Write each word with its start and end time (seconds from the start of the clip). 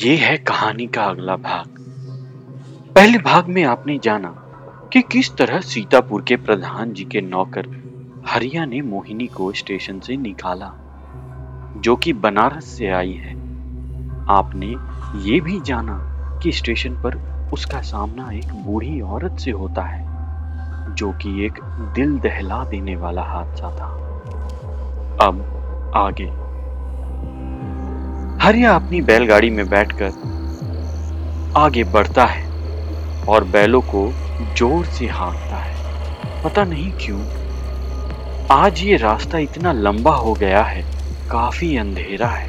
ये 0.00 0.16
है 0.16 0.36
कहानी 0.36 0.86
का 0.86 1.02
अगला 1.02 1.36
भाग। 1.36 1.78
पहले 2.94 3.18
भाग 3.18 3.46
में 3.46 3.64
आपने 3.64 3.98
जाना 3.98 4.28
कि 4.92 5.02
किस 5.02 5.36
तरह 5.36 5.60
सीतापुर 5.60 6.22
के 6.22 6.36
प्रधान 6.36 6.92
जी 6.92 7.04
के 7.04 7.20
नौकर 7.20 7.66
हरिया 8.26 8.64
ने 8.64 8.80
मोहिनी 8.80 9.26
को 9.26 9.52
स्टेशन 9.52 10.00
से 10.00 10.16
निकाला, 10.16 10.72
जो 11.76 11.96
कि 11.96 12.12
बनारस 12.12 12.64
से 12.64 12.90
आई 12.90 13.12
है। 13.12 13.34
आपने 14.28 14.66
ये 15.30 15.40
भी 15.40 15.60
जाना 15.60 15.98
कि 16.42 16.52
स्टेशन 16.52 16.90
पर 16.90 17.16
उसका 17.52 17.80
सामना 17.80 18.32
एक 18.32 18.52
बूढ़ी 18.54 19.00
औरत 19.00 19.38
से 19.38 19.50
होता 19.50 19.82
है, 19.82 20.06
जो 20.94 21.12
कि 21.12 21.46
एक 21.46 21.52
दिल 21.94 22.18
दहला 22.18 22.64
देने 22.64 22.96
वाला 22.96 23.22
हादसा 23.22 23.70
था। 23.70 23.88
अब 25.26 25.92
आगे। 25.96 26.49
हरिया 28.42 28.74
अपनी 28.74 29.00
बैलगाड़ी 29.02 29.48
में 29.50 29.68
बैठकर 29.68 30.12
आगे 31.56 31.82
बढ़ता 31.86 32.24
है 32.24 32.44
और 33.28 33.44
बैलों 33.46 33.80
को 33.84 34.06
ज़ोर 34.58 34.86
से 34.88 35.06
हाँकता 35.08 35.56
है। 35.56 36.42
पता 36.44 36.64
नहीं 36.64 36.90
क्यों, 37.02 37.20
आज 38.52 38.80
ये 38.80 38.96
रास्ता 38.96 39.38
इतना 39.38 39.72
लंबा 39.72 40.14
हो 40.14 40.32
गया 40.34 40.62
है, 40.62 40.82
काफ़ी 41.30 41.76
अंधेरा 41.76 42.28
है। 42.28 42.48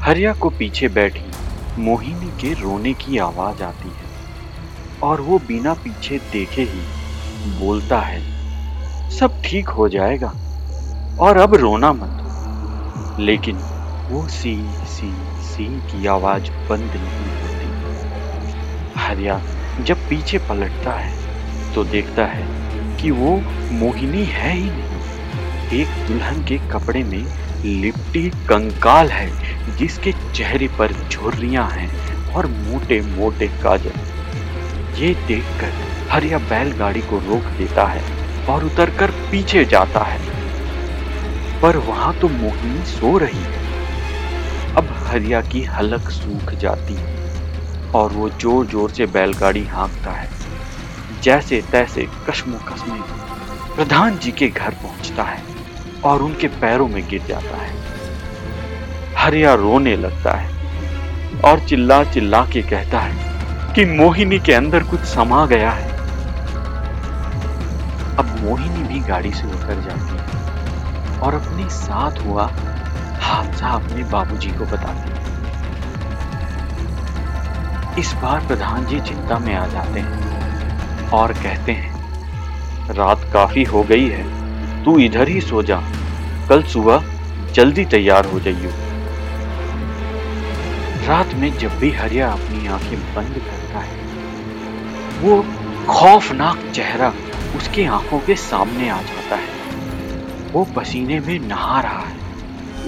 हरिया 0.00 0.32
को 0.34 0.50
पीछे 0.50 0.88
बैठी 0.90 1.82
मोहिनी 1.82 2.30
के 2.40 2.52
रोने 2.60 2.94
की 2.94 3.18
आवाज़ 3.20 3.62
आती 3.62 3.88
है 3.88 5.00
और 5.02 5.20
वो 5.20 5.38
बिना 5.48 5.74
पीछे 5.74 6.18
देखे 6.32 6.62
ही 6.64 7.58
बोलता 7.58 8.00
है, 8.02 8.22
सब 9.10 9.42
ठीक 9.44 9.68
हो 9.70 9.88
जाएगा 9.88 10.32
और 11.20 11.36
अब 11.38 11.54
रोना 11.56 11.92
मत। 11.94 13.18
लेकिन 13.20 13.68
वो 14.12 14.26
सी 14.28 14.54
सी 14.86 15.10
सी 15.42 15.66
की 15.82 16.06
आवाज़ 16.06 16.50
बंद 16.68 16.94
नहीं 16.94 17.28
होती। 17.34 19.00
हरिया 19.00 19.40
जब 19.80 19.98
पीछे 20.08 20.38
पलटता 20.38 20.92
है 20.92 21.74
तो 21.74 21.84
देखता 21.84 22.24
है 22.26 22.42
कि 22.96 23.10
वो 23.10 23.30
मोहिनी 23.72 24.24
है 24.24 24.52
ही 24.52 24.70
नहीं। 24.70 25.80
एक 25.80 26.06
दुल्हन 26.08 26.44
के 26.44 26.58
कपड़े 26.68 27.02
में 27.04 27.24
लिपटी 27.64 28.28
कंकाल 28.48 29.08
है, 29.08 29.76
जिसके 29.76 30.12
चेहरे 30.34 30.68
पर 30.68 30.92
झुर्रियाँ 31.08 31.68
हैं 31.70 31.90
और 32.34 32.46
मोटे 32.46 33.00
मोटे 33.08 33.48
काजल। 33.62 35.00
ये 35.00 35.14
देखकर 35.26 35.72
हरिया 36.10 36.38
बैलगाड़ी 36.50 37.00
को 37.00 37.18
रोक 37.20 37.50
देता 37.58 37.86
है 37.86 38.04
और 38.46 38.64
उतरकर 38.64 39.10
पीछे 39.30 39.64
जाता 39.64 40.04
है। 40.04 40.20
पर 41.62 41.76
वहाँ 41.88 42.14
तो 42.20 42.28
मोहिनी 42.28 42.84
सो 42.86 43.18
रही 43.18 43.38
है। 43.38 43.70
हरिया 45.12 45.40
की 45.42 45.62
हलक 45.62 46.08
सूख 46.10 46.52
जाती 46.60 46.94
है 46.94 47.90
और 47.94 48.12
वो 48.12 48.28
ज़ोर 48.30 48.66
ज़ोर 48.66 48.90
से 48.90 49.06
बैलगाड़ी 49.08 49.64
हाँकता 49.66 50.10
है। 50.10 50.28
जैसे 51.22 51.60
तैसे 51.72 52.06
कश्मो 52.28 52.58
कश्मे 52.68 53.00
प्रधान 53.74 54.16
जी 54.18 54.32
के 54.32 54.48
घर 54.48 54.70
पहुँचता 54.72 55.22
है 55.22 55.42
और 56.04 56.22
उनके 56.22 56.48
पैरों 56.60 56.88
में 56.88 57.02
गिर 57.08 57.22
जाता 57.28 57.56
है। 57.56 57.70
हरिया 59.16 59.54
रोने 59.54 59.96
लगता 59.96 60.32
है 60.32 61.40
और 61.44 61.66
चिल्ला 61.68 62.02
चिल्ला 62.04 62.44
के 62.52 62.62
कहता 62.62 63.00
है 63.00 63.74
कि 63.74 63.84
मोहिनी 63.94 64.38
के 64.38 64.52
अंदर 64.52 64.82
कुछ 64.84 65.00
समा 65.08 65.44
गया 65.46 65.70
है। 65.70 65.90
अब 68.18 68.36
मोहिनी 68.40 68.88
भी 68.88 69.00
गाड़ी 69.08 69.32
से 69.32 69.46
उतर 69.48 69.84
जाती 69.88 70.14
है 70.14 71.20
और 71.20 71.34
अपने 71.34 71.68
साथ 71.70 72.26
हुआ 72.26 72.46
हादसा 73.32 73.68
अपने 73.68 74.04
बाबूजी 74.04 74.50
को 74.50 74.64
बताती 74.64 75.10
इस 78.00 78.12
बार 78.12 78.46
प्रधान 78.46 78.86
जी 78.86 79.00
चिंता 79.00 79.38
में 79.38 79.54
आ 79.54 79.66
जाते 79.66 80.00
हैं 80.00 81.10
और 81.10 81.32
कहते 81.32 81.72
हैं, 81.72 81.90
रात 82.94 83.20
काफ़ी 83.32 83.64
हो 83.64 83.82
गई 83.82 84.06
है, 84.08 84.22
तू 84.84 84.98
इधर 84.98 85.28
ही 85.28 85.40
सो 85.40 85.62
जा, 85.62 85.80
कल 86.48 86.62
सुबह 86.62 87.04
जल्दी 87.52 87.84
तैयार 87.84 88.26
हो 88.26 88.40
जाइयो। 88.40 88.70
रात 91.08 91.34
में 91.34 91.58
जब 91.58 91.78
भी 91.78 91.90
हरिया 91.90 92.30
अपनी 92.32 92.66
आँखें 92.66 93.14
बंद 93.14 93.34
करता 93.34 93.78
है, 93.78 93.96
वो 95.20 95.44
खौफनाक 95.88 96.72
चेहरा 96.74 97.12
उसकी 97.56 97.84
आँखों 97.84 98.18
के 98.18 98.36
सामने 98.36 98.88
आ 98.88 99.00
जाता 99.02 99.36
है। 99.36 100.50
वो 100.52 100.64
पसीने 100.76 101.20
में 101.20 101.38
नहा 101.38 101.80
रहा 101.80 101.98
है। 101.98 102.31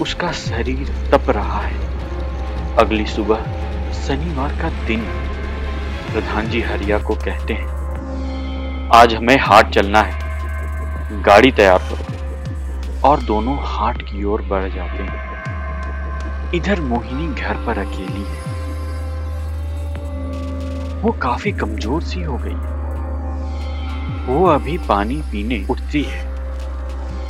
उसका 0.01 0.31
शरीर 0.31 0.87
तप 1.11 1.29
रहा 1.29 1.59
है। 1.59 2.75
अगली 2.75 3.05
सुबह 3.05 3.91
शनिवार 3.93 4.51
का 4.51 4.69
दिन। 4.87 5.01
प्रधान 6.11 6.47
जी 6.47 6.61
हरिया 6.61 6.99
को 6.99 7.15
कहते 7.15 7.53
हैं, 7.53 8.89
आज 8.95 9.13
हमें 9.13 9.37
हाट 9.39 9.69
चलना 9.69 10.01
है। 10.01 11.21
गाड़ी 11.21 11.51
तैयार 11.51 11.79
करो। 11.79 13.09
और 13.09 13.23
दोनों 13.23 13.57
हाट 13.59 14.01
की 14.01 14.23
ओर 14.23 14.41
बढ़ 14.41 14.69
जाते 14.69 15.03
हैं। 15.03 16.51
इधर 16.53 16.81
मोहिनी 16.81 17.27
घर 17.33 17.53
पर 17.53 17.77
अकेली 17.77 18.23
है। 18.23 18.53
वो 21.01 21.11
काफ़ी 21.11 21.51
कमज़ोर 21.51 22.01
सी 22.01 22.21
हो 22.23 22.37
गई 22.37 22.51
है। 22.51 22.73
वो 24.25 24.45
अभी 24.45 24.77
पानी 24.77 25.15
पीने 25.15 25.67
उठती 25.69 26.03
है 26.03 26.25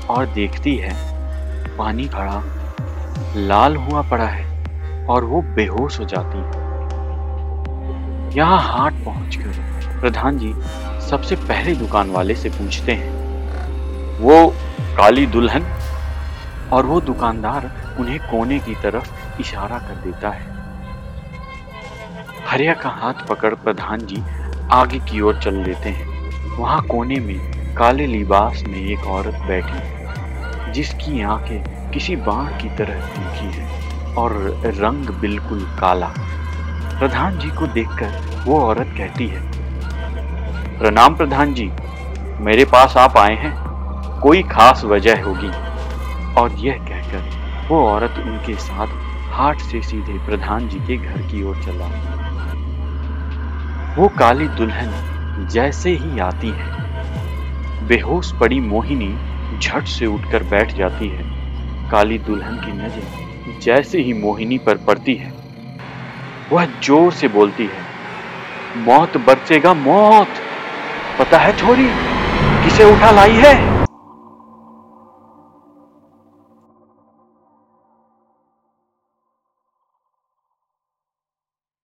और 0.10 0.26
देखती 0.26 0.76
है 0.76 1.15
पानी 1.78 2.08
खड़ा, 2.08 2.44
लाल 3.36 3.76
हुआ 3.76 4.02
पड़ा 4.02 4.26
है 4.26 4.46
और 5.06 5.24
वो 5.24 5.42
बेहोश 5.42 6.00
हो 6.00 6.06
जाती 6.06 6.38
है। 6.38 6.66
यहाँ 8.38 8.60
हाट 8.62 8.94
पहुंचकर 8.94 10.00
प्रधान 10.02 10.38
जी 10.38 10.54
सबसे 11.10 11.36
पहले 11.36 11.76
दुकान 11.76 12.10
वाले 12.10 12.36
से 12.36 12.50
पूछते 12.50 12.92
हैं। 12.92 13.12
वो 14.20 14.54
काली 14.98 15.26
दुल्हन? 15.26 15.66
और 16.74 16.86
वो 16.86 17.02
दुकानदार 17.02 17.96
उन्हें 18.00 18.20
कोने 18.20 18.60
की 18.60 18.76
तरफ़ 18.76 19.40
इशारा 19.42 19.78
कर 19.78 19.96
देता 19.96 20.30
है। 20.30 20.56
हरिया 22.48 22.74
का 22.74 22.90
हाथ 22.90 23.28
पकड़ 23.28 23.54
प्रधान 23.54 24.00
जी 24.00 24.24
आगे 24.72 25.00
की 25.00 25.22
ओर 25.22 25.40
चल 25.42 25.54
लेते 25.54 25.90
हैं। 25.90 26.32
वहाँ 26.58 26.82
कोने 26.82 27.16
में 27.16 27.40
काले 27.76 28.08
लिबास 28.08 28.64
में 28.68 28.80
एक 28.80 29.06
औरत 29.08 29.36
बैठी 29.48 29.74
है। 29.74 29.95
जिसकी 30.76 31.22
आँखें 31.22 31.92
किसी 31.92 32.16
बाण 32.16 32.46
की 32.58 32.70
तरह 32.70 33.06
तीखी 33.08 33.52
है 33.52 34.14
और 34.16 34.34
रंग 34.78 35.10
बिल्कुल 35.22 35.60
काला। 35.80 36.08
प्रधान 37.00 37.38
जी 37.40 37.50
को 37.50 37.68
देखकर 37.68 38.44
वो 38.46 38.60
औरत 38.62 38.94
कहती 38.98 39.28
है, 39.28 39.42
प्रणाम 40.80 41.16
प्रधान 41.16 41.54
जी, 41.54 41.70
मेरे 42.40 42.66
पास 42.66 42.98
आप 42.98 43.18
आए 43.18 43.36
हैं। 43.36 43.54
कोई 44.22 44.42
खास 44.44 44.84
वजह 44.84 45.24
होगी। 45.24 45.52
और 46.34 46.52
यह 46.60 46.78
कहकर 46.80 47.68
वो 47.68 47.86
औरत 47.88 48.16
उनके 48.20 48.56
साथ 48.56 48.88
हाट 49.34 49.62
से 49.62 49.82
सीधे 49.82 50.18
प्रधान 50.26 50.68
जी 50.68 50.80
के 50.80 50.98
घर 50.98 51.22
की 51.22 51.44
ओर 51.44 51.56
चला। 51.64 51.88
वो 53.98 54.08
काली 54.10 54.48
दुल्हन 54.48 55.48
जैसे 55.52 55.90
ही 55.92 56.20
आती 56.20 56.50
है, 56.50 56.68
बेहोश 57.88 58.32
पड़ी 58.32 58.60
मोहिनी 58.60 59.16
झट 59.62 59.88
से 59.88 60.06
उठकर 60.06 60.44
बैठ 60.44 60.76
जाती 60.78 61.08
है। 61.08 61.24
काली 61.92 62.18
दुल्हन 62.18 62.56
की 62.56 62.72
नज़र 62.72 63.60
जैसे 63.62 64.02
ही 64.02 64.14
मोहिनी 64.14 64.58
पर 64.58 64.78
पड़ती 64.78 65.14
है, 65.16 65.32
वह 66.52 66.66
ज़ोर 66.84 67.12
से 67.12 67.28
बोलती 67.28 67.64
है, 67.64 67.84
मौत 68.78 69.18
बरसेगा, 69.18 69.74
मौत! 69.74 70.28
पता 71.20 71.38
है 71.38 71.56
छोरी, 71.58 71.88
किसे 72.64 72.84
उठा 72.84 73.12
लाई 73.12 73.36
है? 73.36 73.75